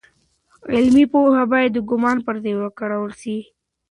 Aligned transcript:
علمي 0.73 1.05
پوهه 1.11 1.43
باید 1.51 1.71
د 1.73 1.77
ګومان 1.89 2.17
پر 2.25 2.35
ځای 2.43 2.53
وکارول 2.57 3.11
سي. 3.21 3.37